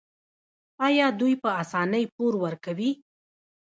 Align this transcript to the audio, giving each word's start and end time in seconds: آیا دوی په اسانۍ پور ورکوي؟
آیا 0.87 1.07
دوی 1.19 1.33
په 1.43 1.49
اسانۍ 1.61 2.03
پور 2.15 2.33
ورکوي؟ 2.43 2.91